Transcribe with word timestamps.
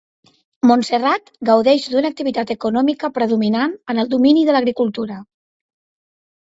Montserrat 0.69 1.29
gaudeix 1.49 1.85
d'una 1.91 2.11
activitat 2.13 2.55
econòmica 2.57 3.13
predominant 3.21 3.79
en 3.95 4.05
el 4.07 4.13
domini 4.19 4.51
de 4.51 4.59
l'agricultura. 4.61 5.23